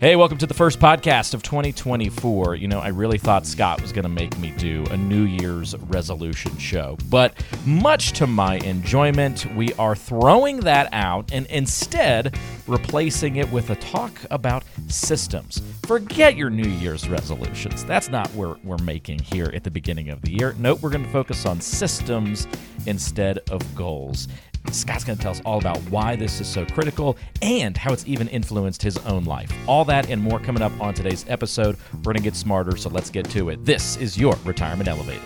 [0.00, 2.54] Hey, welcome to the first podcast of 2024.
[2.54, 5.74] You know, I really thought Scott was going to make me do a New Year's
[5.76, 7.34] resolution show, but
[7.66, 12.38] much to my enjoyment, we are throwing that out and instead
[12.68, 15.60] replacing it with a talk about systems.
[15.84, 17.84] Forget your New Year's resolutions.
[17.84, 20.54] That's not what we're making here at the beginning of the year.
[20.58, 22.46] Nope, we're going to focus on systems
[22.86, 24.28] instead of goals.
[24.70, 28.06] Scott's going to tell us all about why this is so critical and how it's
[28.06, 29.52] even influenced his own life.
[29.66, 31.76] All that and more coming up on today's episode.
[31.94, 33.64] We're going to get smarter, so let's get to it.
[33.64, 35.22] This is your Retirement Elevated.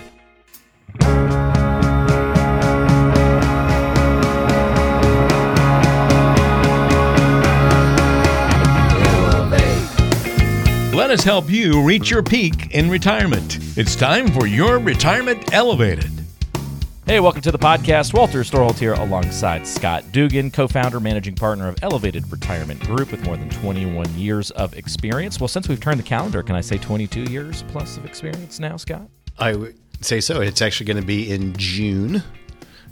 [10.94, 13.58] Let us help you reach your peak in retirement.
[13.76, 16.21] It's time for your Retirement Elevated.
[17.12, 18.14] Hey, welcome to the podcast.
[18.14, 23.22] Walter Storholt here alongside Scott Dougan, co founder, managing partner of Elevated Retirement Group with
[23.26, 25.38] more than 21 years of experience.
[25.38, 28.78] Well, since we've turned the calendar, can I say 22 years plus of experience now,
[28.78, 29.10] Scott?
[29.38, 30.40] I would say so.
[30.40, 32.22] It's actually going to be in June.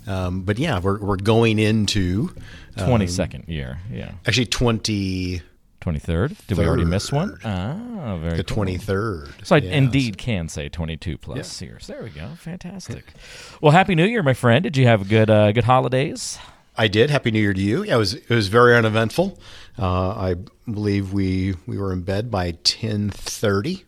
[0.07, 2.35] Um, but yeah, we're, we're going into
[2.77, 3.79] um, 22nd year.
[3.91, 4.13] Yeah.
[4.27, 5.41] actually 20,
[5.81, 6.47] 23rd.
[6.47, 7.39] Did we already miss one?
[7.45, 8.65] Ah, very the cool.
[8.65, 9.47] 23rd.
[9.47, 11.87] So I Yeah, indeed can say 22 plus years.
[11.87, 12.29] There we go.
[12.37, 13.05] Fantastic.
[13.61, 14.63] well, happy New Year, my friend.
[14.63, 16.39] Did you have good uh, good holidays?
[16.77, 17.11] I did.
[17.11, 17.83] Happy New Year to you.
[17.83, 19.39] Yeah, it was it was very uneventful.
[19.79, 20.37] Uh, I
[20.71, 23.85] believe we we were in bed by ten thirty.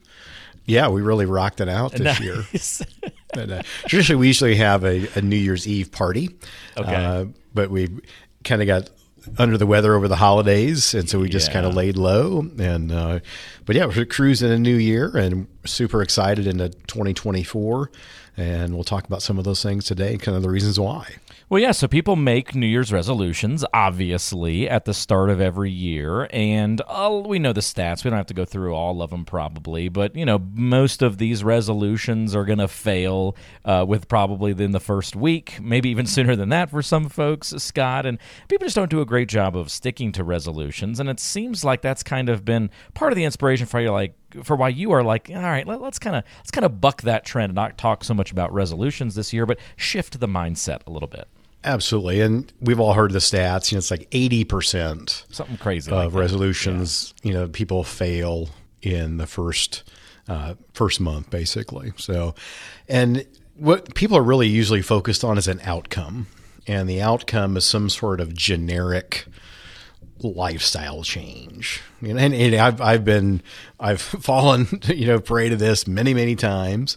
[0.65, 2.37] Yeah, we really rocked it out this year.
[2.53, 2.83] Nice.
[3.35, 6.37] But, uh, traditionally, we usually have a, a New Year's Eve party.
[6.77, 6.95] Okay.
[6.95, 7.89] Uh, but we
[8.45, 8.91] kind of got
[9.39, 11.53] under the weather over the holidays, and so we just Yeah.
[11.55, 12.47] kind of laid low.
[12.59, 13.21] And uh,
[13.67, 17.91] but yeah, we're cruising a new year, and super excited into 2024.
[18.37, 21.17] And we'll talk about some of those things today, kind of the reasons why.
[21.53, 26.27] Well, yeah, so people make New Year's resolutions, obviously, at the start of every year.
[26.33, 28.03] And uh, we know the stats.
[28.03, 29.91] We don't have to go through all of them, probably.
[29.91, 33.37] But, you know, most of these resolutions are going to fail
[33.67, 37.49] uh, with probably in the first week, maybe even sooner than that for some folks,
[37.49, 38.07] Scott.
[38.07, 41.01] And people just don't do a great job of sticking to resolutions.
[41.01, 44.15] And it seems like that's kind of been part of the inspiration for you, like,
[44.43, 47.03] for why you are like, all right, let, let's kind of let's kind of buck
[47.03, 50.81] that trend and not talk so much about resolutions this year, but shift the mindset
[50.87, 51.29] a little bit.
[51.65, 53.71] Absolutely, and we've all heard the stats.
[53.71, 56.19] You know, it's like 80 percent Something crazy of that.
[56.19, 57.15] resolutions.
[57.23, 58.49] You know, people fail
[58.83, 59.85] in the first
[60.29, 61.93] uh, first month, basically.
[61.97, 62.35] So,
[62.89, 63.25] and
[63.57, 66.27] what people are really usually focused on is an outcome,
[66.67, 69.27] and the outcome is some sort of generic
[70.21, 71.81] lifestyle change.
[72.01, 73.43] You know, and, and I've I've been
[73.79, 76.97] I've fallen you know prey to this many many times,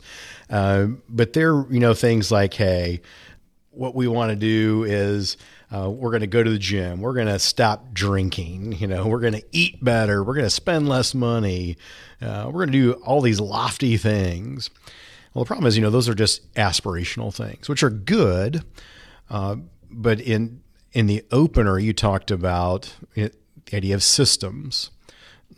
[0.50, 3.02] uh, but there you know things like hey,
[3.78, 5.38] what we want to do is.
[5.74, 7.02] Uh, we're going to go to the gym.
[7.02, 8.74] We're going to stop drinking.
[8.74, 10.24] You know, we're going to eat better.
[10.24, 11.76] We're going to spend less money.
[12.22, 14.70] Uh, we're going to do all these lofty things.
[15.34, 18.64] Well, the problem is, you know, those are just aspirational things, which are good.
[19.30, 19.58] Uh,
[19.90, 20.62] but in
[20.94, 24.92] in the opener, you talked about it, the idea of systems,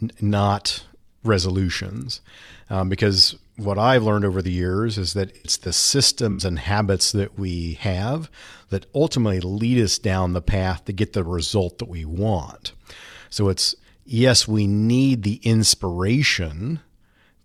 [0.01, 0.85] n- not
[1.23, 2.21] resolutions,
[2.69, 7.11] um, because what I've learned over the years is that it's the systems and habits
[7.11, 8.29] that we have
[8.69, 12.73] that ultimately lead us down the path to get the result that we want.
[13.29, 16.79] So it's yes, we need the inspiration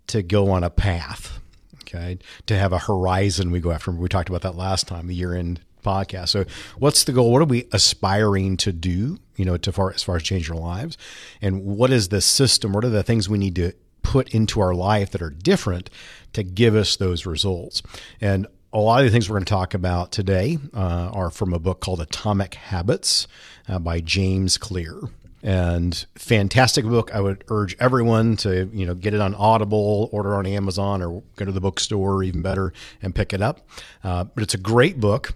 [0.09, 1.39] to go on a path,
[1.83, 3.91] okay, to have a horizon we go after.
[3.91, 6.29] We talked about that last time, the year end podcast.
[6.29, 6.45] So,
[6.79, 7.33] what's the goal?
[7.33, 9.19] What are we aspiring to do?
[9.37, 10.97] You know, to far as far as change our lives,
[11.41, 12.73] and what is the system?
[12.73, 13.73] What are the things we need to
[14.03, 15.91] put into our life that are different
[16.33, 17.83] to give us those results?
[18.21, 21.53] And a lot of the things we're going to talk about today uh, are from
[21.53, 23.27] a book called Atomic Habits
[23.69, 25.01] uh, by James Clear
[25.43, 27.13] and fantastic book.
[27.15, 31.23] I would urge everyone to you know get it on Audible, order on Amazon, or
[31.37, 33.67] go to the bookstore, even better, and pick it up.
[34.05, 35.35] Uh, but it's a great book.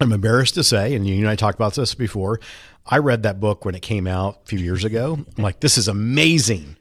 [0.00, 2.40] I'm embarrassed to say, and you and I talked about this before.
[2.86, 5.18] I read that book when it came out a few years ago.
[5.36, 6.76] I'm like, this is amazing.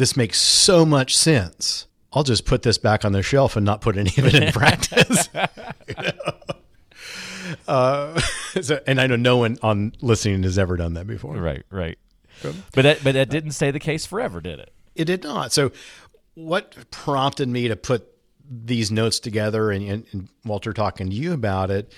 [0.00, 1.86] This makes so much sense.
[2.10, 4.50] I'll just put this back on the shelf and not put any of it in
[4.52, 5.28] practice.
[7.68, 8.18] uh,
[8.62, 11.36] so, and I know no one on listening has ever done that before.
[11.36, 11.98] Right, right.
[12.42, 14.72] But that, but that didn't stay the case forever, did it?
[14.94, 15.52] It did not.
[15.52, 15.70] So,
[16.32, 18.08] what prompted me to put
[18.50, 21.92] these notes together and, and, and Walter talking to you about it?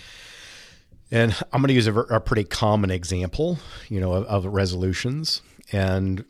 [1.12, 5.40] And I'm going to use a, a pretty common example, you know, of, of resolutions.
[5.70, 6.24] And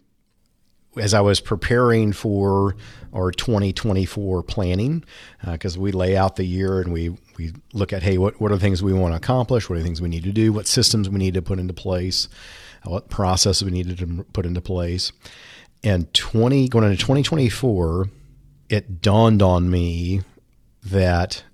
[0.97, 2.77] as I was preparing for
[3.15, 5.05] our 2024 planning,
[5.45, 8.51] uh, because we lay out the year and we we look at hey, what what
[8.53, 9.69] are the things we want to accomplish?
[9.69, 10.53] What are the things we need to do?
[10.53, 12.29] What systems we need to put into place?
[12.85, 15.13] what process we needed to put into place.
[15.85, 18.09] And 20 going into 2024,
[18.69, 20.23] it dawned on me
[20.85, 21.45] that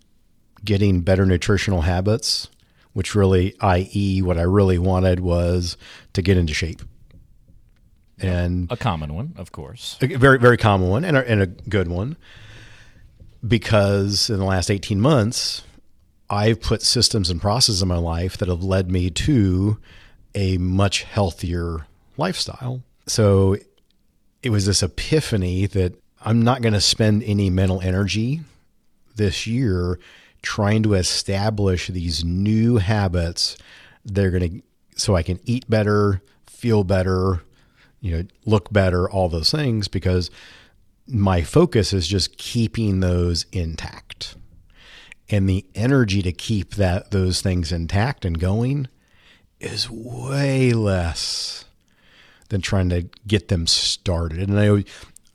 [0.64, 2.48] getting better nutritional habits,
[2.92, 5.76] which really, i.e., what I really wanted was
[6.12, 6.82] to get into shape.
[8.20, 9.96] And A common one, of course.
[10.00, 12.16] a very, very common one and a, and a good one
[13.46, 15.62] because in the last 18 months,
[16.30, 19.78] I've put systems and processes in my life that have led me to
[20.34, 21.86] a much healthier
[22.16, 22.82] lifestyle.
[23.06, 23.56] So
[24.42, 28.40] it was this epiphany that I'm not going to spend any mental energy
[29.16, 29.98] this year
[30.42, 33.56] trying to establish these new habits.
[34.04, 34.62] They're going to,
[34.96, 37.42] so I can eat better, feel better,
[38.00, 40.30] you know, look better, all those things, because
[41.06, 44.36] my focus is just keeping those intact.
[45.30, 48.88] And the energy to keep that those things intact and going
[49.60, 51.64] is way less
[52.48, 54.48] than trying to get them started.
[54.48, 54.84] And I,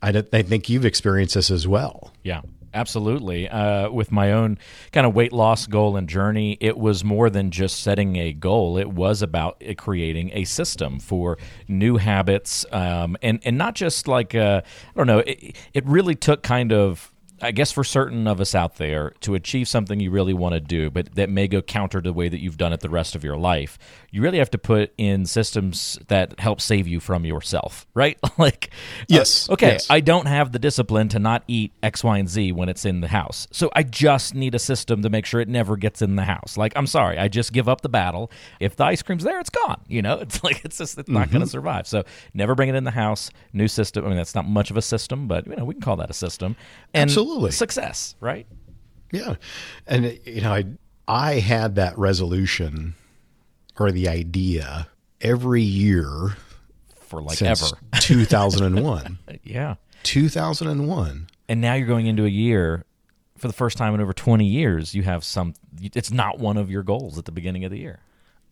[0.02, 2.12] I, I think you've experienced this as well.
[2.22, 2.40] Yeah,
[2.74, 3.48] absolutely.
[3.48, 4.58] Uh, with my own
[4.92, 8.76] kind of weight loss goal and journey, it was more than just setting a goal.
[8.76, 11.38] It was about uh, creating a system for
[11.68, 15.20] new habits, um, and and not just like uh, I don't know.
[15.20, 19.34] It, it really took kind of I guess for certain of us out there, to
[19.34, 22.28] achieve something you really want to do, but that may go counter to the way
[22.28, 23.78] that you've done it the rest of your life,
[24.14, 28.16] you really have to put in systems that help save you from yourself, right?
[28.38, 29.88] like, uh, Yes, okay, yes.
[29.90, 33.00] I don't have the discipline to not eat X, Y, and Z when it's in
[33.00, 33.48] the house.
[33.50, 36.56] So I just need a system to make sure it never gets in the house.
[36.56, 38.30] Like, I'm sorry, I just give up the battle.
[38.60, 39.80] If the ice cream's there, it's gone.
[39.88, 41.32] You know, it's like, it's just, it's not Mm-hmm.
[41.32, 41.88] going to survive.
[41.88, 43.30] So never bring it in the house.
[43.52, 44.04] New system.
[44.04, 46.10] I mean, that's not much of a system, but, you know, we can call that
[46.10, 46.54] a system.
[46.92, 47.50] And Absolutely.
[47.50, 48.46] Success, right?
[49.10, 49.34] Yeah.
[49.88, 50.64] And you know, I
[51.08, 52.94] I had that resolution
[53.78, 54.88] or the idea
[55.20, 56.36] every year
[57.00, 57.66] For like ever.
[58.00, 59.18] 2001.
[59.42, 59.74] Yeah.
[60.04, 61.28] 2001.
[61.48, 62.84] And now you're going into a year
[63.36, 66.70] for the first time in over 20 years, you have some, it's not one of
[66.70, 68.00] your goals at the beginning of the year.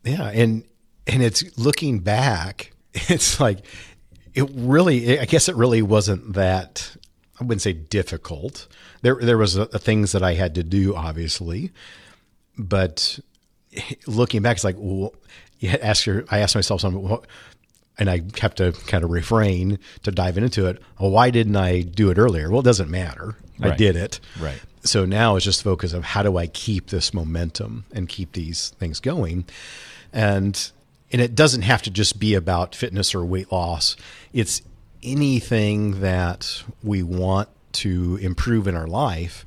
[0.04, 0.64] Yeah, and
[1.06, 3.64] and it's looking back, it's like
[4.34, 6.96] it really I guess it really wasn't that
[7.40, 8.66] I wouldn't say difficult.
[9.02, 11.70] There there was uh things that I had to do obviously,
[12.58, 13.20] but
[14.06, 15.14] looking back it's like well,
[15.58, 17.26] you ask your I asked myself something what
[17.98, 20.82] and I have to kind of refrain to dive into it.
[20.98, 22.50] Well, why didn't I do it earlier?
[22.50, 23.36] Well, it doesn't matter.
[23.60, 24.18] I did it.
[24.40, 24.60] Right.
[24.82, 28.70] So now it's just focus of how do I keep this momentum and keep these
[28.70, 29.44] things going,
[30.12, 30.70] and
[31.12, 33.96] and it doesn't have to just be about fitness or weight loss.
[34.32, 34.62] It's
[35.02, 39.46] anything that we want to improve in our life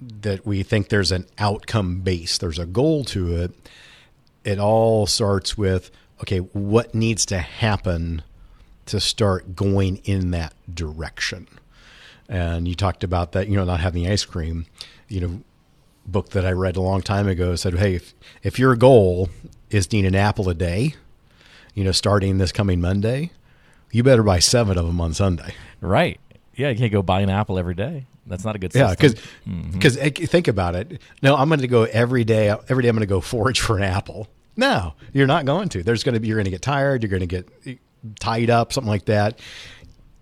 [0.00, 3.52] that we think there's an outcome base, there's a goal to it.
[4.44, 5.90] It all starts with
[6.22, 8.22] okay, what needs to happen
[8.86, 11.46] to start going in that direction?
[12.28, 14.66] And you talked about that, you know, not having ice cream.
[15.08, 15.40] You know,
[16.06, 19.28] book that I read a long time ago said, hey, if, if your goal
[19.70, 20.94] is to eat an apple a day,
[21.74, 23.32] you know, starting this coming Monday,
[23.90, 25.54] you better buy seven of them on Sunday.
[25.80, 26.20] Right.
[26.54, 28.06] Yeah, you can't go buy an apple every day.
[28.26, 29.22] That's not a good Yeah, system.
[29.48, 29.70] Mm-hmm.
[29.72, 31.00] because eh, think about it.
[31.22, 32.48] No, I'm going to go every day.
[32.68, 34.28] Every day, I'm going to go forage for an apple.
[34.56, 35.82] No, you're not going to.
[35.82, 36.28] There's going to be.
[36.28, 37.02] You're going to get tired.
[37.02, 37.74] You're going to get eh,
[38.18, 39.38] tied up, something like that.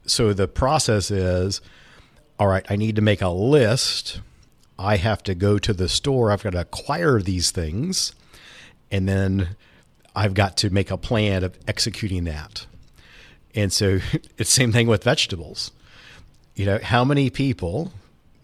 [0.06, 1.60] So the process is,
[2.38, 2.64] all right.
[2.70, 4.20] I need to make a list.
[4.78, 6.30] I have to go to the store.
[6.30, 8.14] I've got to acquire these things,
[8.90, 9.56] and then
[10.14, 12.66] I've got to make a plan of executing that.
[13.54, 15.72] And so it's the same thing with vegetables
[16.58, 17.92] you know, how many people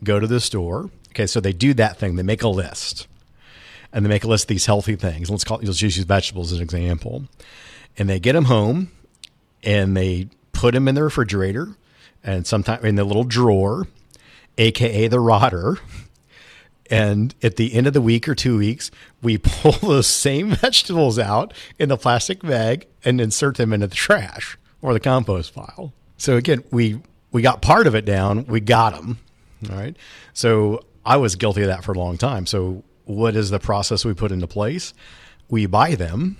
[0.04, 0.88] go to the store?
[1.10, 2.14] Okay, so they do that thing.
[2.14, 3.08] They make a list,
[3.92, 5.30] and they make a list of these healthy things.
[5.30, 7.24] Let's call let's use vegetables as an example,
[7.98, 8.92] and they get them home,
[9.64, 11.76] and they put them in the refrigerator,
[12.22, 13.88] and sometimes in the little drawer,
[14.58, 15.78] aka the rotter.
[16.90, 18.90] And at the end of the week or two weeks,
[19.22, 23.94] we pull those same vegetables out in the plastic bag and insert them into the
[23.94, 25.94] trash or the compost pile.
[26.18, 27.00] So again, we
[27.34, 28.46] we got part of it down.
[28.46, 29.18] We got them.
[29.68, 29.96] All right.
[30.32, 32.46] So I was guilty of that for a long time.
[32.46, 34.94] So what is the process we put into place?
[35.48, 36.38] We buy them,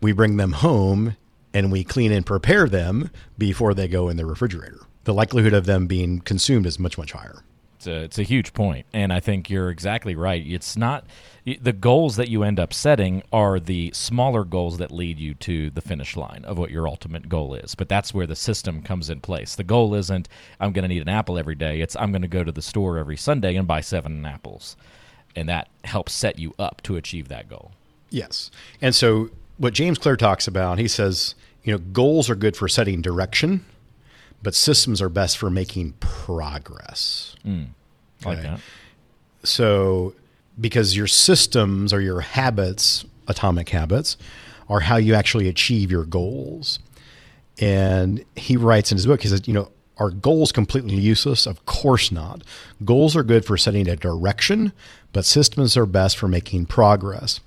[0.00, 1.16] we bring them home,
[1.54, 4.80] and we clean and prepare them before they go in the refrigerator.
[5.04, 7.42] The likelihood of them being consumed is much much higher.
[7.84, 10.42] It's a, it's a huge point, and I think you're exactly right.
[10.46, 11.04] It's not
[11.44, 15.68] the goals that you end up setting are the smaller goals that lead you to
[15.68, 17.74] the finish line of what your ultimate goal is.
[17.74, 19.54] But that's where the system comes in place.
[19.54, 21.82] The goal isn't I'm going to need an apple every day.
[21.82, 24.76] It's I'm going to go to the store every Sunday and buy seven apples,
[25.36, 27.72] and that helps set you up to achieve that goal.
[28.08, 28.50] Yes.
[28.80, 32.66] And so what James Clear talks about, he says you know, goals are good for
[32.66, 33.64] setting direction,
[34.44, 37.34] but systems are best for making progress.
[37.44, 37.68] Mm,
[38.24, 38.48] like Okay.
[38.48, 38.60] that.
[39.42, 40.14] So,
[40.60, 44.16] because your systems or your habits, atomic habits,
[44.68, 46.78] are how you actually achieve your goals.
[47.60, 51.46] And he writes in his book, he says, you know, are goals completely useless?
[51.46, 52.42] Of course not.
[52.84, 54.72] Goals are good for setting a direction,
[55.12, 57.40] but systems are best for making progress.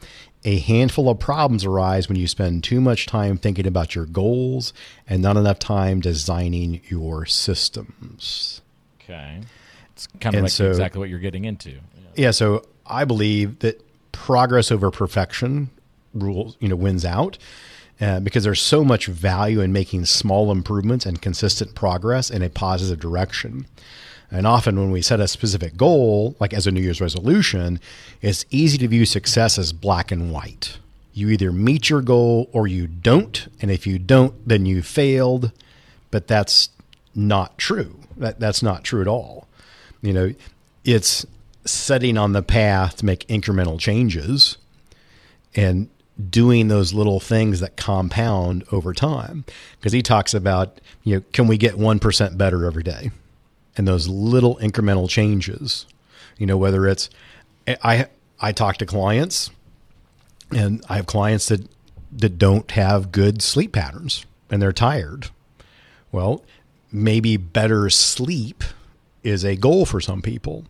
[0.48, 4.72] A handful of problems arise when you spend too much time thinking about your goals
[5.06, 8.62] and not enough time designing your systems.
[9.02, 9.42] Okay.
[9.92, 11.72] It's kind of And like so- exactly what you're getting into.
[11.72, 11.80] Yeah.
[12.16, 15.70] Yeah, so I believe that progress over perfection
[16.14, 17.38] rules, you know, wins out
[18.00, 22.50] uh, because there's so much value in making small improvements and consistent progress in a
[22.50, 23.68] positive direction.
[24.30, 27.80] And often when we set a specific goal, like as a New Year's resolution,
[28.22, 30.78] it's easy to view success as black and white.
[31.14, 35.52] You either meet your goal or you don't, and if you don't, then you failed.
[36.12, 36.70] But that's
[37.16, 38.00] not true.
[38.18, 39.48] That that's not true at all.
[40.02, 40.34] You know,
[40.84, 41.26] it's
[41.66, 44.58] setting on the path to make incremental changes
[45.56, 45.90] and
[46.30, 49.46] doing those little things that compound over time.
[49.80, 53.12] Because he talks about, you know, can we get 1% better every day?
[53.78, 55.86] And those little incremental changes,
[56.38, 57.10] you know, whether it's,
[57.68, 58.08] I,
[58.40, 59.52] I talk to clients
[60.52, 61.68] and I have clients that,
[62.12, 65.30] that don't have good sleep patterns and they're tired.
[66.12, 66.44] Well,
[66.92, 68.64] maybe better sleep
[69.24, 70.66] is a goal for some people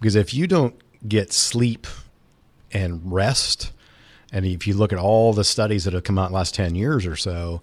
[0.00, 0.74] because if you don't
[1.06, 1.86] get sleep
[2.72, 3.72] and rest,
[4.32, 6.54] and if you look at all the studies that have come out in the last
[6.54, 7.60] 10 years or so,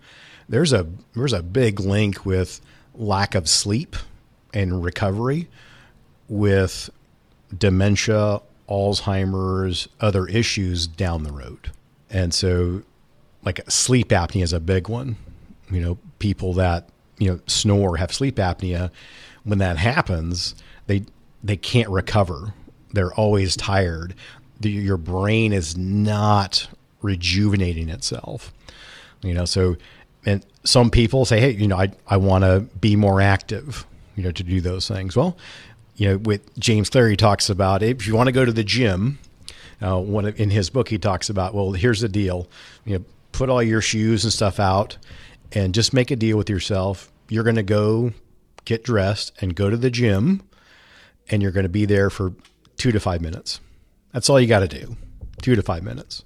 [0.48, 2.62] there's a there's a big link with
[2.94, 3.96] lack of sleep
[4.56, 5.48] and recovery
[6.28, 6.90] with
[7.56, 11.72] dementia, Alzheimer's, other issues down the road.
[12.10, 12.82] And so
[13.44, 15.18] like sleep apnea is a big one.
[15.70, 18.92] You know, people that, you know, snore have sleep apnea,
[19.44, 20.56] when that happens,
[20.88, 21.06] they
[21.44, 22.54] they can't recover.
[22.94, 24.16] They're always tired.
[24.60, 26.68] The, your brain is not
[27.02, 28.54] rejuvenating itself.
[29.22, 29.76] You know, so
[30.26, 33.86] and some people say, "Hey, you know, I I want to be more active."
[34.16, 35.16] You know, to do those things.
[35.16, 35.38] Well,
[35.96, 38.64] you know, with James Clear, he talks about if you want to go to the
[38.64, 39.20] gym.
[39.82, 42.48] Uh, one of, in his book, he talks about, well, here's the deal.
[42.86, 44.98] You know, put all your shoes and stuff out,
[45.52, 47.12] and just make a deal with yourself.
[47.28, 48.14] You're going to go
[48.64, 50.44] get dressed and go to the gym,
[51.30, 52.34] and you're going to be there for
[52.78, 53.60] two to five minutes.
[54.14, 54.96] That's all you got to do,
[55.42, 56.24] two to five minutes.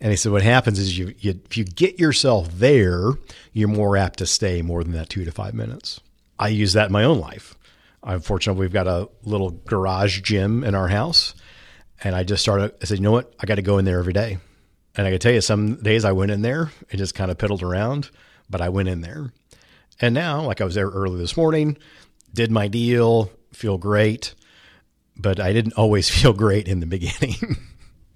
[0.00, 3.12] And he said, what happens is you, you if you get yourself there,
[3.52, 6.00] you're more apt to stay more than that two to five minutes.
[6.38, 7.54] I use that in my own life.
[8.02, 11.34] I'm fortunate we've got a little garage gym in our house.
[12.04, 13.34] And I just started, I said, you know what?
[13.40, 14.38] I got to go in there every day.
[14.96, 17.38] And I can tell you, some days I went in there and just kind of
[17.38, 18.10] piddled around,
[18.48, 19.32] but I went in there.
[20.00, 21.78] And now, like I was there early this morning,
[22.32, 24.34] did my deal, feel great,
[25.16, 27.56] but I didn't always feel great in the beginning.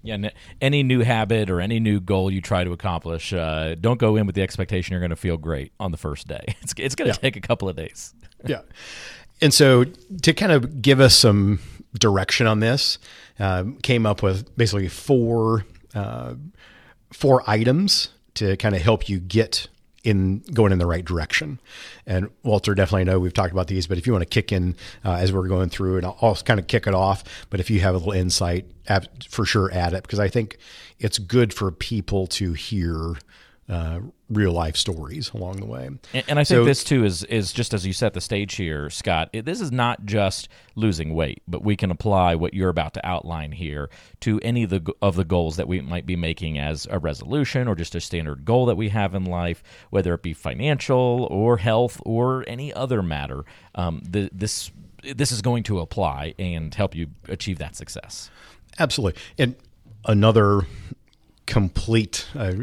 [0.03, 0.31] Yeah, n-
[0.61, 4.25] any new habit or any new goal you try to accomplish, uh, don't go in
[4.25, 6.55] with the expectation you're going to feel great on the first day.
[6.61, 8.13] It's, it's going to take a couple of days.
[8.45, 8.61] yeah.
[9.41, 9.85] And so
[10.21, 11.59] to kind of give us some
[11.99, 12.99] direction on this,
[13.39, 15.65] um, came up with basically four
[15.95, 16.35] uh,
[17.11, 19.67] four items to kind of help you get
[20.03, 21.59] in going in the right direction.
[22.05, 24.75] And Walter, definitely know we've talked about these, but if you want to kick in
[25.05, 27.23] uh, as we're going through, and I'll, I'll kind of kick it off.
[27.49, 28.65] But if you have a little insight,
[29.29, 30.57] for sure, add it because I think
[30.99, 33.15] it's good for people to hear
[33.71, 33.99] uh,
[34.29, 35.85] real life stories along the way.
[35.87, 38.55] And, and I think So- this too is is just as you set the stage
[38.55, 39.29] here, Scott.
[39.33, 43.07] It, this is not just losing weight, but we can apply what you're about to
[43.07, 46.85] outline here to any of the of the goals that we might be making as
[46.91, 50.33] a resolution or just a standard goal that we have in life, whether it be
[50.33, 53.45] financial or health or any other matter.
[53.73, 54.69] Um, the, this
[55.15, 58.29] this is going to apply and help you achieve that success.
[58.77, 59.19] Absolutely.
[59.37, 59.55] And
[60.05, 60.67] another
[61.45, 62.53] complete, uh,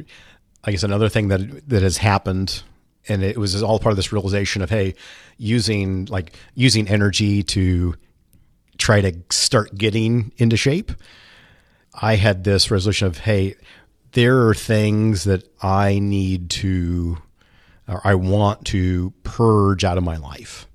[0.64, 2.62] I guess, another thing that that has happened,
[3.08, 4.94] and it was all part of this realization of hey,
[5.36, 7.94] using like using energy to
[8.76, 10.92] try to start getting into shape.
[12.00, 13.56] I had this resolution of hey,
[14.12, 17.18] there are things that I need to,
[17.88, 20.68] or I want to purge out of my life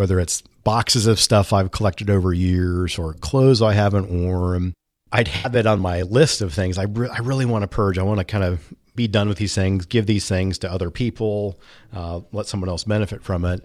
[0.00, 4.72] whether it's boxes of stuff I've collected over years or clothes I haven't worn.
[5.12, 7.98] I'd have it on my list of things I, re- I really want to purge.
[7.98, 10.90] I want to kind of be done with these things, give these things to other
[10.90, 11.58] people,
[11.94, 13.64] uh, let someone else benefit from it.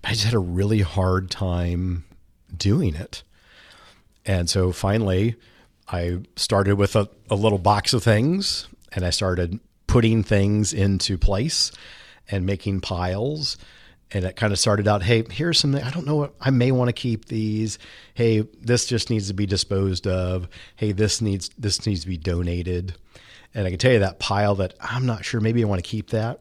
[0.00, 2.04] But I just had a really hard time
[2.56, 3.24] doing it.
[4.24, 5.34] And so finally,
[5.88, 11.18] I started with a, a little box of things and I started putting things into
[11.18, 11.72] place
[12.30, 13.56] and making piles.
[14.12, 16.70] And it kind of started out, hey, here's something I don't know what I may
[16.70, 17.80] want to keep these.
[18.14, 20.48] Hey, this just needs to be disposed of.
[20.76, 22.94] Hey, this needs this needs to be donated.
[23.56, 25.88] And I can tell you that pile that I'm not sure, maybe I want to
[25.88, 26.40] keep that.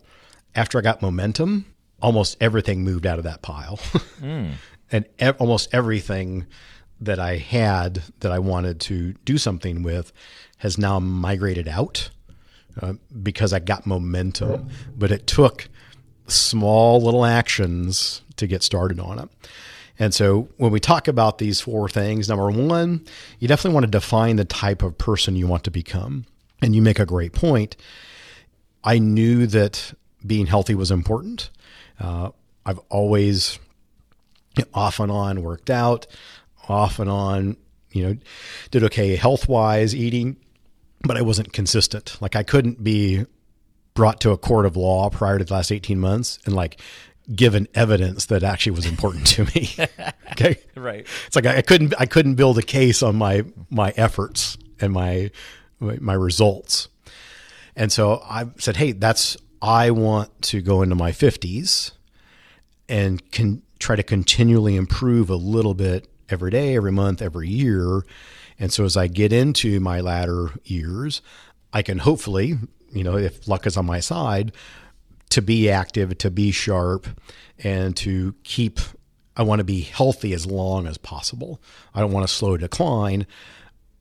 [0.53, 1.65] After I got momentum,
[2.01, 3.77] almost everything moved out of that pile.
[4.21, 4.51] mm.
[4.91, 6.45] And ev- almost everything
[6.99, 10.11] that I had that I wanted to do something with
[10.57, 12.09] has now migrated out
[12.81, 14.67] uh, because I got momentum.
[14.97, 15.69] But it took
[16.27, 19.29] small little actions to get started on it.
[19.97, 23.05] And so when we talk about these four things, number one,
[23.39, 26.25] you definitely want to define the type of person you want to become.
[26.61, 27.75] And you make a great point.
[28.83, 29.93] I knew that
[30.25, 31.49] being healthy was important.
[31.99, 32.29] Uh,
[32.65, 33.59] I've always
[34.73, 36.07] off and on worked out,
[36.69, 37.57] off and on,
[37.91, 38.17] you know,
[38.71, 40.37] did okay health wise, eating,
[41.03, 42.17] but I wasn't consistent.
[42.21, 43.25] Like I couldn't be
[43.93, 46.81] brought to a court of law prior to the last 18 months and like
[47.33, 49.69] given evidence that actually was important to me.
[50.31, 50.57] okay.
[50.75, 51.07] Right.
[51.27, 54.93] It's like I, I couldn't I couldn't build a case on my my efforts and
[54.93, 55.31] my
[55.79, 56.87] my results.
[57.75, 61.91] And so I said, "Hey, that's I want to go into my 50s
[62.87, 68.03] and can try to continually improve a little bit every day, every month, every year.
[68.59, 71.21] And so as I get into my latter years,
[71.73, 72.57] I can hopefully,
[72.91, 74.53] you know, if luck is on my side,
[75.29, 77.07] to be active, to be sharp,
[77.63, 78.79] and to keep.
[79.37, 81.61] I want to be healthy as long as possible.
[81.93, 83.27] I don't want to slow decline.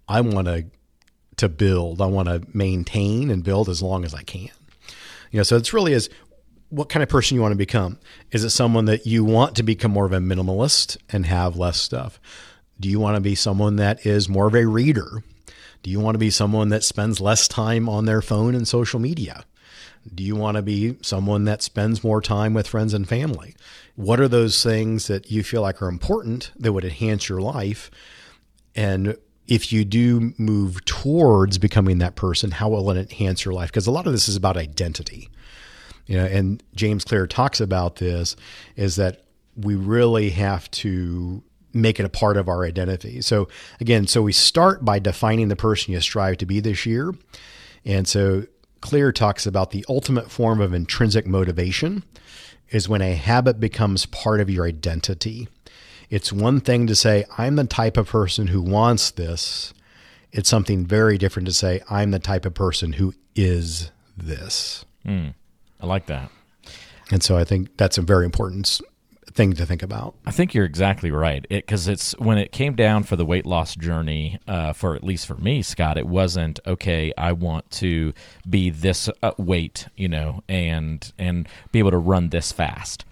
[0.06, 0.66] I want to
[1.36, 2.00] to build.
[2.00, 4.50] I want to maintain and build as long as I can.
[5.30, 6.08] You know, so it's really is
[6.70, 7.98] what kind of person you want to become.
[8.32, 11.80] Is it someone that you want to become more of a minimalist and have less
[11.80, 12.20] stuff?
[12.80, 15.22] Do you want to be someone that is more of a reader?
[15.82, 18.98] Do you want to be someone that spends less time on their phone and social
[18.98, 19.44] media?
[20.12, 23.54] Do you want to be someone that spends more time with friends and family?
[23.94, 27.90] What are those things that you feel like are important that would enhance your life?
[28.74, 33.70] And if you do move towards becoming that person, how will it enhance your life?
[33.70, 35.28] Because a lot of this is about identity.
[36.06, 38.36] You know, and James Clear talks about this
[38.76, 39.24] is that
[39.56, 43.20] we really have to make it a part of our identity.
[43.20, 43.48] So
[43.80, 47.12] again, so we start by defining the person you strive to be this year.
[47.84, 48.44] And so
[48.80, 52.04] Clear talks about the ultimate form of intrinsic motivation
[52.70, 55.48] is when a habit becomes part of your identity.
[56.14, 59.74] It's one thing to say, I'm the type of person who wants this.
[60.30, 64.84] It's something very different to say, I'm the type of person who is this.
[65.04, 65.34] Mm,
[65.80, 66.30] I like that.
[67.10, 68.80] And so I think that's a very important
[69.32, 70.14] thing to think about.
[70.24, 71.44] I think you're exactly right.
[71.50, 75.02] Because it, it's when it came down for the weight loss journey, uh, for at
[75.02, 77.12] least for me, Scott, it wasn't okay.
[77.18, 78.12] I want to
[78.48, 83.04] be this uh, weight, you know, and and be able to run this fast.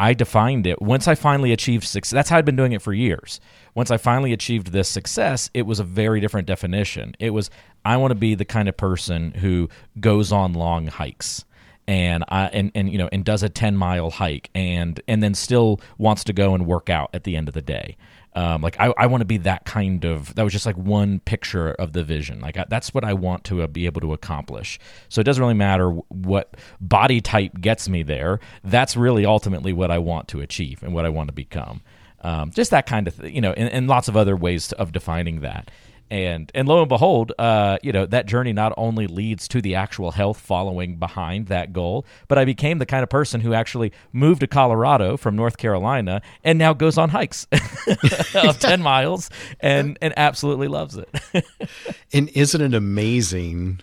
[0.00, 2.10] I defined it once I finally achieved success.
[2.10, 3.38] That's how I'd been doing it for years.
[3.74, 7.14] Once I finally achieved this success, it was a very different definition.
[7.18, 7.50] It was
[7.84, 9.68] I want to be the kind of person who
[10.00, 11.44] goes on long hikes
[11.86, 15.34] and I and, and you know and does a 10 mile hike and and then
[15.34, 17.98] still wants to go and work out at the end of the day.
[18.34, 21.18] Um, like I, I want to be that kind of that was just like one
[21.20, 22.40] picture of the vision.
[22.40, 24.78] Like I, that's what i want to uh, be able to accomplish.
[25.08, 28.38] So it doesn't really matter what body type gets me there.
[28.62, 31.82] That's really ultimately what i want to achieve and what i want to become.
[32.22, 34.78] Um, just that kind of th- you know and, and lots of other ways to,
[34.78, 35.70] of defining that
[36.10, 39.74] and and lo and behold, uh, you know that journey not only leads to the
[39.76, 43.92] actual health following behind that goal, but I became the kind of person who actually
[44.12, 47.46] moved to Colorado from North Carolina and now goes on hikes
[48.34, 51.08] of ten miles and and absolutely loves it.
[52.12, 53.80] and isn't it amazing?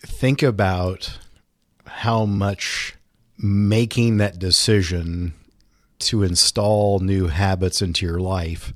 [0.00, 1.18] Think about
[1.86, 2.94] how much
[3.38, 5.34] making that decision
[5.98, 8.72] to install new habits into your life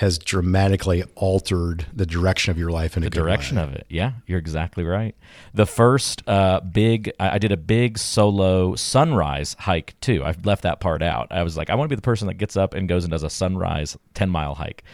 [0.00, 3.64] has dramatically altered the direction of your life in the a direction way.
[3.64, 3.84] of it.
[3.90, 5.14] Yeah, you're exactly right.
[5.52, 10.24] The first uh, big, I did a big solo sunrise hike too.
[10.24, 11.26] I left that part out.
[11.30, 13.10] I was like, I want to be the person that gets up and goes and
[13.10, 14.84] does a sunrise ten mile hike.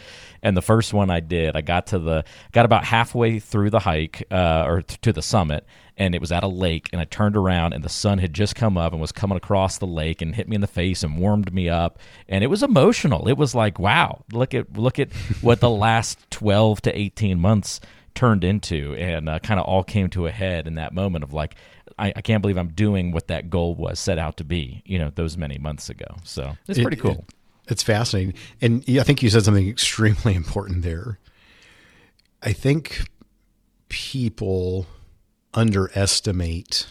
[0.41, 3.79] And the first one I did, I got to the got about halfway through the
[3.79, 5.65] hike uh, or th- to the summit,
[5.97, 8.55] and it was at a lake and I turned around and the sun had just
[8.55, 11.17] come up and was coming across the lake and hit me in the face and
[11.17, 13.27] warmed me up and it was emotional.
[13.27, 17.79] It was like, wow, look at look at what the last 12 to 18 months
[18.13, 21.33] turned into and uh, kind of all came to a head in that moment of
[21.33, 21.55] like
[21.99, 24.99] I, I, can't believe I'm doing what that goal was set out to be, you
[24.99, 26.05] know, those many months ago.
[26.23, 27.25] So it's pretty cool.
[27.27, 27.33] It,
[27.67, 28.33] it's fascinating.
[28.61, 31.19] And I think you said something extremely important there.
[32.41, 33.09] I think
[33.89, 34.85] people
[35.53, 36.87] underestimate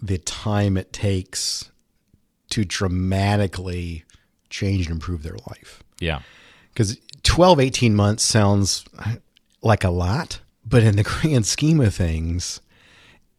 [0.00, 1.70] the time it takes
[2.50, 4.04] to dramatically
[4.50, 5.82] change and improve their life.
[5.98, 6.20] Yeah.
[6.72, 8.84] Because 12, 18 months sounds
[9.62, 12.60] like a lot, but in the grand scheme of things,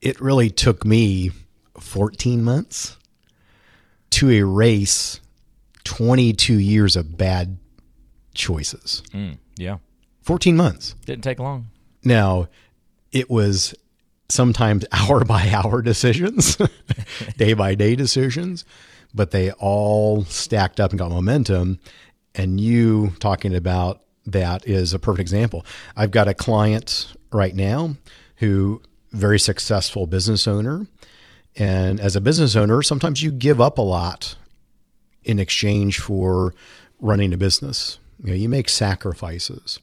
[0.02, 1.32] it really took me
[1.80, 2.98] 14 months
[4.12, 5.20] to erase
[5.86, 7.58] 22 years of bad
[8.34, 9.02] choices.
[9.14, 9.78] Mm, yeah.
[10.24, 10.96] 14 months.
[11.06, 11.68] Didn't take long.
[12.04, 12.50] Now,
[13.12, 13.74] it was
[14.30, 16.58] sometimes hour by hour decisions,
[17.38, 18.66] day by day decisions,
[19.14, 21.80] but they all stacked up and got momentum.
[22.34, 25.66] And you talking about that is a perfect example.
[25.96, 27.96] I've got a client right now
[28.38, 30.88] who very successful business owner.
[31.56, 34.36] And as a business owner, sometimes you give up a lot
[35.26, 36.54] in exchange for
[37.00, 38.00] running a business.
[38.24, 39.80] You know, you make sacrifices.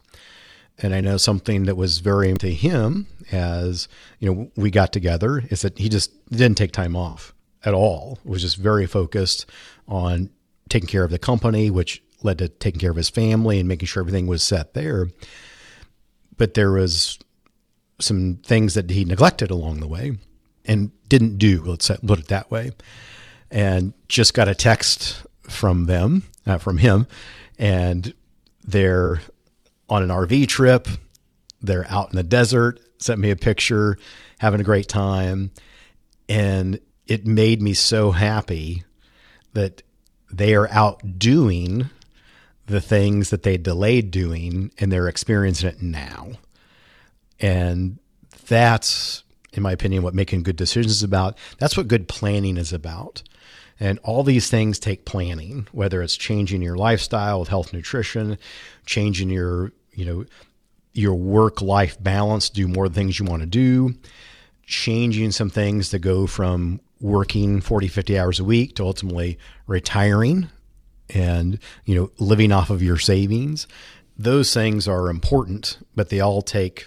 [0.78, 5.44] And I know something that was very to him as, you know, we got together
[5.50, 8.18] is that he just didn't take time off at all.
[8.24, 9.46] It was just very focused
[9.86, 10.30] on
[10.68, 13.86] taking care of the company, which led to taking care of his family and making
[13.86, 15.08] sure everything was set there.
[16.36, 17.18] But there was
[18.00, 20.18] some things that he neglected along the way
[20.64, 22.72] and didn't do, let's put it that way.
[23.50, 27.06] And just got a text from them, uh, from him,
[27.58, 28.14] and
[28.64, 29.20] they're
[29.88, 30.88] on an RV trip.
[31.60, 33.98] They're out in the desert, sent me a picture,
[34.38, 35.50] having a great time.
[36.28, 38.84] And it made me so happy
[39.52, 39.82] that
[40.32, 41.90] they are out doing
[42.66, 46.32] the things that they delayed doing and they're experiencing it now.
[47.38, 47.98] And
[48.46, 51.36] that's, in my opinion, what making good decisions is about.
[51.58, 53.22] That's what good planning is about.
[53.82, 58.38] And all these things take planning, whether it's changing your lifestyle with health nutrition,
[58.86, 60.24] changing your, you know,
[60.92, 63.96] your work life balance, do more things you want to do,
[64.64, 70.48] changing some things to go from working 40, 50 hours a week to ultimately retiring
[71.12, 73.66] and, you know, living off of your savings.
[74.16, 76.86] Those things are important, but they all take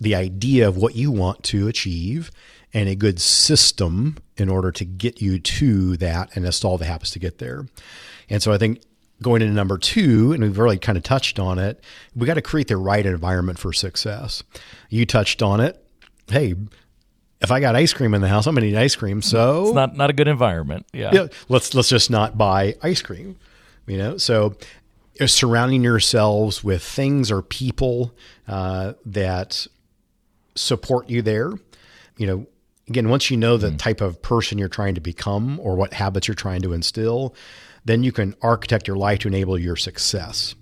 [0.00, 2.30] the idea of what you want to achieve
[2.72, 7.10] and a good system in order to get you to that and install the habits
[7.10, 7.66] to get there.
[8.28, 8.80] And so I think
[9.22, 11.82] going into number two, and we've already kind of touched on it,
[12.14, 14.42] we got to create the right environment for success.
[14.88, 15.84] You touched on it.
[16.28, 16.54] Hey,
[17.40, 19.22] if I got ice cream in the house, I'm gonna eat ice cream.
[19.22, 20.86] So it's not not a good environment.
[20.92, 21.10] Yeah.
[21.12, 21.26] Yeah.
[21.48, 23.36] Let's let's just not buy ice cream.
[23.86, 24.18] You know.
[24.18, 24.56] So
[25.20, 28.14] uh, surrounding yourselves with things or people
[28.46, 29.66] uh, that
[30.54, 31.52] support you there.
[32.16, 32.46] You know,
[32.88, 33.78] again, once you know the mm.
[33.78, 37.34] type of person you're trying to become or what habits you're trying to instill,
[37.84, 40.54] then you can architect your life to enable your success.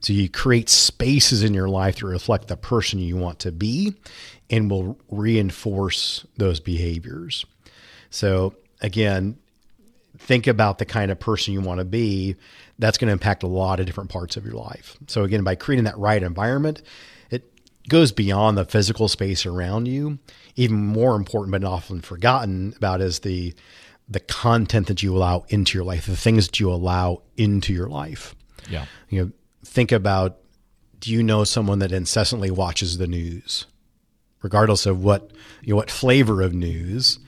[0.00, 3.94] So you create spaces in your life to reflect the person you want to be
[4.50, 7.46] and will reinforce those behaviors.
[8.10, 9.38] So again,
[10.18, 12.36] think about the kind of person you want to be.
[12.78, 14.96] That's going to impact a lot of different parts of your life.
[15.06, 16.82] So again, by creating that right environment,
[17.88, 20.18] goes beyond the physical space around you.
[20.56, 23.54] Even more important, but often forgotten about is the
[24.08, 27.88] the content that you allow into your life, the things that you allow into your
[27.88, 28.34] life.
[28.68, 28.84] Yeah.
[29.08, 29.32] You know,
[29.64, 30.38] think about
[31.00, 33.66] do you know someone that incessantly watches the news?
[34.42, 37.18] Regardless of what you know, what flavor of news,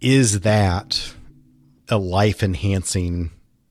[0.00, 1.14] is that
[1.88, 3.30] a life enhancing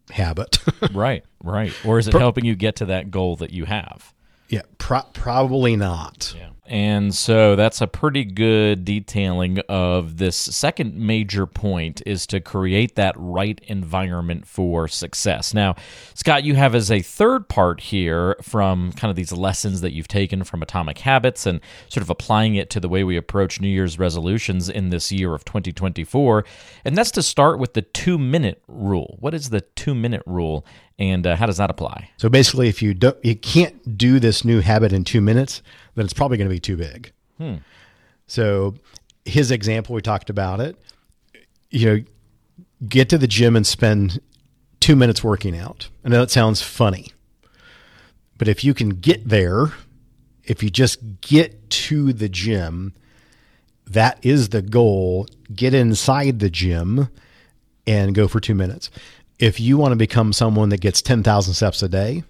[0.10, 0.60] habit?
[0.94, 1.74] right, right.
[1.86, 4.14] Or is it helping you get to that goal that you have?
[4.50, 6.34] Yeah, pro- probably not.
[6.36, 6.50] Yeah.
[6.70, 12.94] And so that's a pretty good detailing of this second major point is to create
[12.94, 15.52] that right environment for success.
[15.52, 15.76] Now,
[16.14, 20.08] Scott, you have as a third part here from kind of these lessons that you've
[20.08, 23.68] taken from Atomic Habits and sort of applying it to the way we approach New
[23.68, 26.46] Year's resolutions in this year of 2024.
[26.86, 29.18] And that's to start with the two minute rule.
[29.20, 30.64] What is the two minute rule?
[31.00, 32.12] and uh, how does that apply?
[32.18, 35.62] So basically, if you don't, you can't do this new habit in two minutes,
[36.00, 37.12] then it's probably going to be too big.
[37.38, 37.56] Hmm.
[38.28, 38.76] So
[39.26, 40.76] his example, we talked about it.
[41.70, 42.04] You know,
[42.88, 44.20] get to the gym and spend
[44.80, 45.90] two minutes working out.
[46.04, 47.12] I know that sounds funny,
[48.38, 49.74] but if you can get there,
[50.44, 52.94] if you just get to the gym,
[53.86, 55.28] that is the goal.
[55.54, 57.10] Get inside the gym
[57.86, 58.90] and go for two minutes
[59.40, 62.24] if you want to become someone that gets 10,000 steps a day,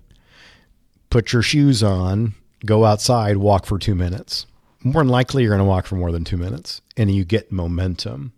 [1.09, 4.45] put your shoes on, go outside, walk for two minutes.
[4.83, 7.51] More than likely, you're going to walk for more than two minutes and you get
[7.51, 8.33] momentum.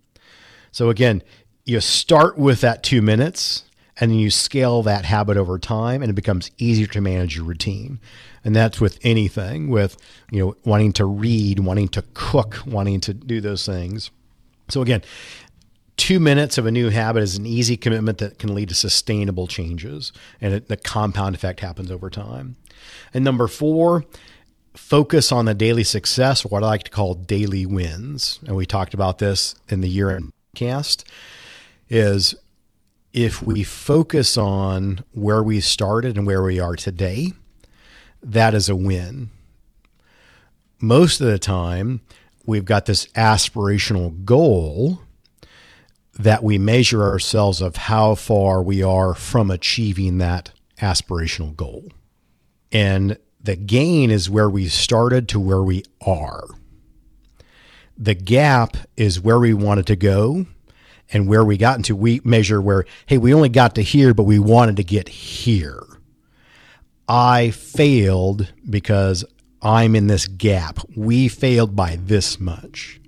[0.71, 1.21] So, again,
[1.65, 3.63] you start with that two minutes
[3.97, 7.45] and then you scale that habit over time and it becomes easier to manage your
[7.45, 7.99] routine
[8.43, 9.97] and that's with anything with
[10.31, 14.11] you know wanting to read wanting to cook wanting to do those things
[14.69, 15.01] so again
[15.97, 19.47] two minutes of a new habit is an easy commitment that can lead to sustainable
[19.47, 22.55] changes and it, the compound effect happens over time
[23.13, 24.05] and number four
[24.75, 28.93] focus on the daily success what i like to call daily wins and we talked
[28.93, 31.05] about this in the year end cast
[31.89, 32.35] is
[33.13, 37.33] if we focus on where we started and where we are today,
[38.23, 39.29] that is a win.
[40.79, 42.01] Most of the time,
[42.45, 45.01] we've got this aspirational goal
[46.17, 51.85] that we measure ourselves of how far we are from achieving that aspirational goal.
[52.71, 56.45] And the gain is where we started to where we are.
[57.97, 60.45] The gap is where we wanted to go
[61.11, 64.23] and where we got into, we measure where, hey, we only got to here, but
[64.23, 65.83] we wanted to get here.
[67.07, 69.25] I failed because
[69.61, 70.79] I'm in this gap.
[70.95, 73.01] We failed by this much.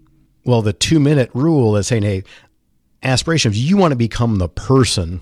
[0.46, 2.24] Well, the two minute rule is saying, hey,
[3.02, 5.22] aspirations, you want to become the person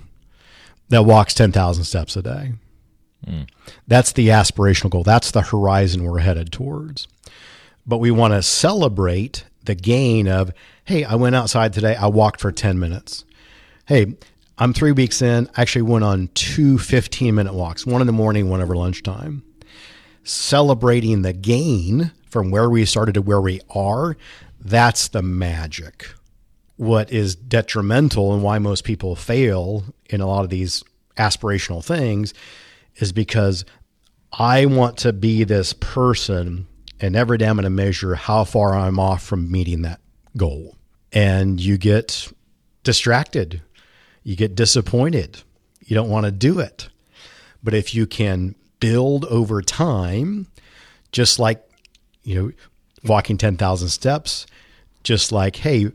[0.90, 2.54] that walks 10,000 steps a day.
[3.26, 3.48] Mm.
[3.88, 5.04] That's the aspirational goal.
[5.04, 7.08] That's the horizon we're headed towards.
[7.86, 10.52] But we want to celebrate the gain of,
[10.86, 13.26] hey, I went outside today, I walked for 10 minutes.
[13.86, 14.16] Hey,
[14.58, 18.14] I'm three weeks in, I actually went on two 15 minute walks, one in the
[18.14, 19.44] morning, one over lunchtime.
[20.24, 24.18] Celebrating the gain from where we started to where we are,
[24.60, 26.14] that's the magic.
[26.78, 30.84] What is detrimental and why most people fail in a lot of these
[31.18, 32.34] aspirational things
[32.96, 33.66] is because
[34.32, 36.68] I want to be this person
[37.02, 40.00] and every day I'm going to measure how far I'm off from meeting that
[40.38, 40.76] goal.
[41.12, 42.32] And you get
[42.84, 43.62] distracted,
[44.24, 45.42] you get disappointed,
[45.82, 46.90] you don't want to do it.
[47.64, 50.48] But if you can build over time,
[51.12, 51.68] just like,
[52.24, 52.52] you know,
[53.04, 54.46] walking 10,000 steps,
[55.04, 55.92] just like, hey,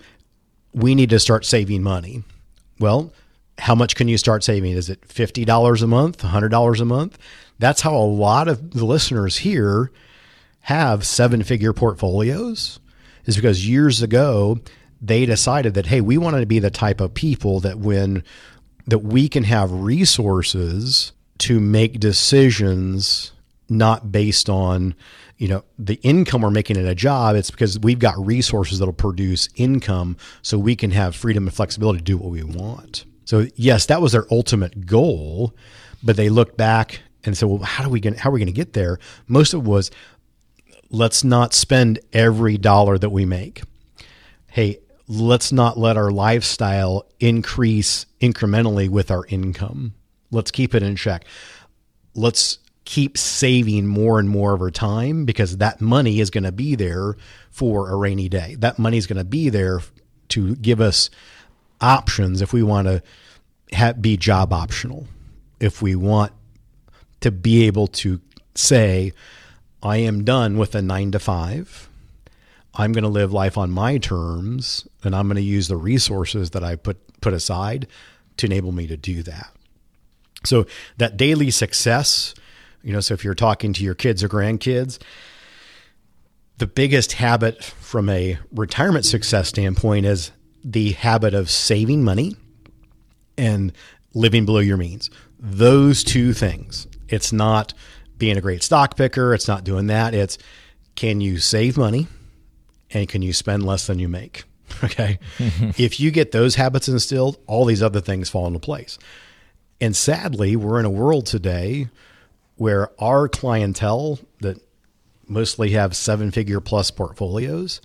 [0.75, 2.25] we need to start saving money.
[2.79, 3.13] Well,
[3.59, 4.73] how much can you start saving?
[4.73, 7.19] Is it $50 a month, $100 a month?
[7.59, 9.91] That's how a lot of the listeners here
[10.61, 12.81] have seven figure portfolios
[13.25, 14.59] is because years ago
[15.01, 18.25] they decided that hey we wanted to be the type of people that when
[18.87, 23.31] that we can have resources to make decisions
[23.69, 24.93] not based on
[25.37, 28.93] you know the income we're making in a job it's because we've got resources that'll
[28.93, 33.47] produce income so we can have freedom and flexibility to do what we want so
[33.57, 35.55] yes that was their ultimate goal
[36.03, 38.53] but they looked back and said well how do we how are we going to
[38.53, 39.91] get there most of it was
[40.91, 43.63] let's not spend every dollar that we make.
[44.49, 49.95] Hey, let's not let our lifestyle increase incrementally with our income.
[50.31, 51.25] Let's keep it in check.
[52.15, 56.75] Let's keep saving more and more over time because that money is going to be
[56.75, 57.17] there
[57.51, 58.57] for a rainy day.
[58.59, 59.81] That money is going to be there
[60.29, 61.11] to give us
[61.81, 65.07] options if we want to be job optional.
[65.61, 66.33] If we want
[67.21, 68.21] to be able to
[68.55, 69.13] say,
[69.83, 71.89] I am done with a nine to five.
[72.75, 76.51] I'm going to live life on my terms, and I'm going to use the resources
[76.51, 77.87] that I put put aside
[78.37, 79.51] to enable me to do that.
[80.45, 80.67] So
[80.99, 82.35] that daily success,
[82.83, 84.99] you know, so if you're talking to your kids or grandkids,
[86.59, 90.31] the biggest habit from a retirement success standpoint is
[90.67, 92.35] the habit of saving money
[93.39, 93.73] and
[94.15, 95.11] living below your means.
[95.39, 96.89] Those two things.
[97.09, 97.73] It's not
[98.19, 99.33] being a great stock picker.
[99.33, 100.13] It's not doing that.
[100.13, 100.39] It's
[100.97, 102.09] can you save money
[102.91, 104.45] and can you spend less than you make?
[104.85, 105.19] Okay.
[105.79, 108.99] if you get those habits instilled, all these other things fall into place.
[109.81, 111.89] And sadly, we're in a world today
[112.57, 114.59] where our clientele that
[115.29, 117.81] mostly have seven figure plus portfolios,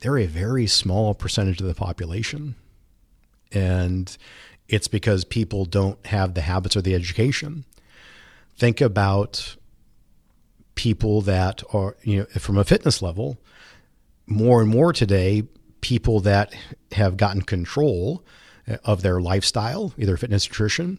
[0.00, 2.54] they're a very small percentage of the population.
[3.52, 4.16] And
[4.68, 7.64] it's because people don't have the habits or the education.
[8.56, 9.56] Think about
[10.74, 13.38] people that are, you know, from a fitness level,
[14.26, 15.44] more and more today,
[15.80, 16.54] people that
[16.92, 18.24] have gotten control
[18.68, 20.98] uh, of their lifestyle, either fitness, nutrition,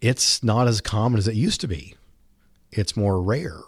[0.00, 1.94] it's not as common as it used to be.
[2.70, 3.60] It's more rare.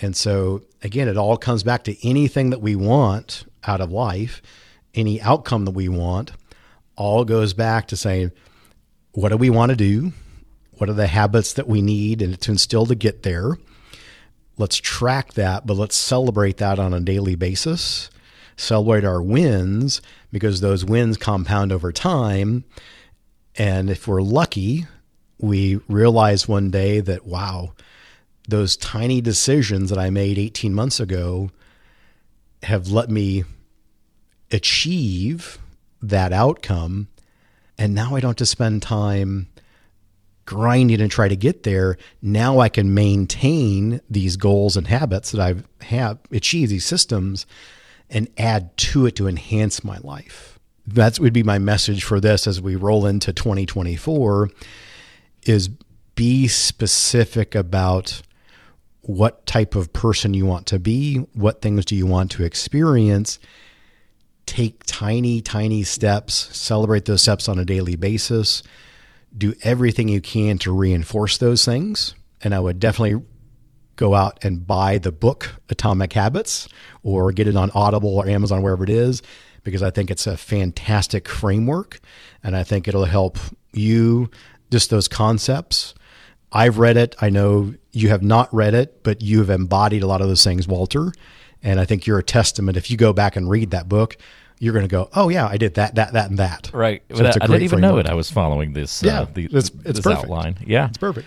[0.00, 4.40] And so, again, it all comes back to anything that we want out of life,
[4.94, 6.32] any outcome that we want,
[6.96, 8.32] all goes back to saying,
[9.12, 10.12] what do we want to do?
[10.72, 13.56] What are the habits that we need and to instill to get there?
[14.60, 18.10] let's track that, but let's celebrate that on a daily basis.
[18.56, 22.64] Celebrate our wins because those wins compound over time.
[23.56, 24.86] And if we're lucky,
[25.38, 27.72] we realize one day that, wow,
[28.50, 31.50] those tiny decisions that I made 18 months ago
[32.62, 33.44] have let me
[34.50, 35.58] achieve
[36.02, 37.08] that outcome.
[37.78, 39.48] And now I don't have to spend time
[40.44, 41.96] grinding and try to get there.
[42.20, 47.46] Now I can maintain these goals and habits that I've have achieved these systems
[48.10, 50.58] and add to it to enhance my life.
[50.86, 54.50] That would be my message for this as we roll into 2024
[55.44, 55.70] is
[56.16, 58.20] be specific about
[59.02, 63.38] what type of person you want to be, what things do you want to experience.
[64.46, 68.62] Take tiny, tiny steps, celebrate those steps on a daily basis.
[69.36, 72.14] Do everything you can to reinforce those things.
[72.42, 73.24] And I would definitely
[73.96, 76.68] go out and buy the book Atomic Habits
[77.02, 79.22] or get it on Audible or Amazon, wherever it is,
[79.62, 82.00] because I think it's a fantastic framework
[82.42, 83.38] and I think it'll help
[83.72, 84.30] you
[84.70, 85.94] just those concepts.
[86.52, 87.14] I've read it.
[87.20, 90.44] I know you have not read it, but you have embodied a lot of those
[90.44, 91.12] things, Walter.
[91.62, 92.76] And I think you're a testament.
[92.76, 94.16] If you go back and read that book,
[94.58, 96.70] you're going to go, oh yeah, I did that, that, that, and that.
[96.72, 97.02] Right.
[97.14, 97.80] So I, I didn't even framework.
[97.80, 98.06] know it.
[98.06, 99.02] I was following this.
[99.02, 100.58] Yeah, uh, the, it's, it's this outline.
[100.66, 101.26] Yeah, it's perfect.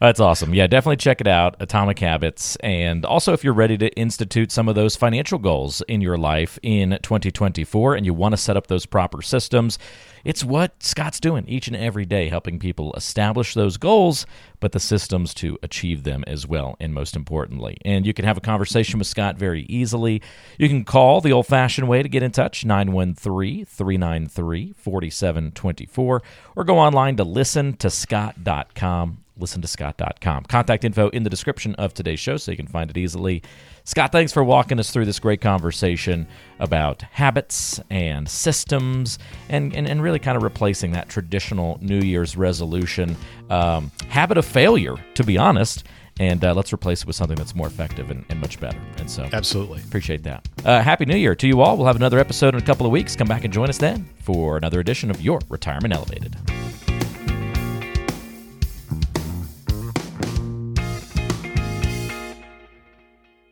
[0.00, 0.54] That's awesome.
[0.54, 2.54] Yeah, definitely check it out, Atomic Habits.
[2.56, 6.56] And also, if you're ready to institute some of those financial goals in your life
[6.62, 9.76] in 2024 and you want to set up those proper systems,
[10.24, 14.24] it's what Scott's doing each and every day, helping people establish those goals,
[14.60, 17.76] but the systems to achieve them as well, and most importantly.
[17.84, 20.22] And you can have a conversation with Scott very easily.
[20.58, 26.22] You can call the old fashioned way to get in touch, 913 393 4724,
[26.54, 30.44] or go online to listen to scott.com listentoscott.com.
[30.44, 33.42] Contact info in the description of today's show so you can find it easily.
[33.84, 36.26] Scott, thanks for walking us through this great conversation
[36.58, 42.36] about habits and systems and, and, and really kind of replacing that traditional New Year's
[42.36, 43.16] resolution
[43.48, 45.84] um, habit of failure, to be honest.
[46.20, 48.78] And uh, let's replace it with something that's more effective and, and much better.
[48.98, 50.46] And so, absolutely appreciate that.
[50.64, 51.76] Uh, Happy New Year to you all.
[51.76, 53.14] We'll have another episode in a couple of weeks.
[53.14, 56.36] Come back and join us then for another edition of Your Retirement Elevated.